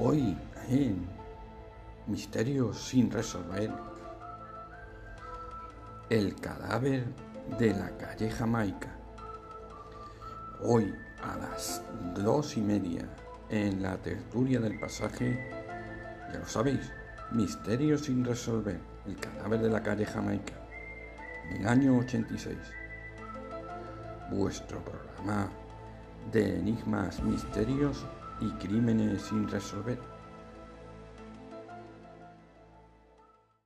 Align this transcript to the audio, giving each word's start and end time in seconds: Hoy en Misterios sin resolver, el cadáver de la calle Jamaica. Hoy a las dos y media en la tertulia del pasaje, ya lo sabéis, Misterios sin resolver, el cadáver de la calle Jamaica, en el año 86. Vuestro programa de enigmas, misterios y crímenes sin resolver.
Hoy 0.00 0.38
en 0.68 1.08
Misterios 2.06 2.78
sin 2.78 3.10
resolver, 3.10 3.68
el 6.08 6.36
cadáver 6.36 7.04
de 7.58 7.74
la 7.74 7.90
calle 7.96 8.30
Jamaica. 8.30 8.96
Hoy 10.62 10.94
a 11.20 11.36
las 11.38 11.82
dos 12.14 12.56
y 12.56 12.60
media 12.60 13.08
en 13.50 13.82
la 13.82 13.96
tertulia 13.96 14.60
del 14.60 14.78
pasaje, 14.78 15.50
ya 16.32 16.38
lo 16.38 16.46
sabéis, 16.46 16.92
Misterios 17.32 18.02
sin 18.02 18.24
resolver, 18.24 18.78
el 19.04 19.16
cadáver 19.16 19.60
de 19.60 19.70
la 19.70 19.82
calle 19.82 20.06
Jamaica, 20.06 20.54
en 21.50 21.56
el 21.56 21.66
año 21.66 21.98
86. 21.98 22.56
Vuestro 24.30 24.80
programa 24.84 25.50
de 26.30 26.56
enigmas, 26.56 27.20
misterios 27.20 28.06
y 28.40 28.50
crímenes 28.52 29.22
sin 29.22 29.48
resolver. 29.48 30.17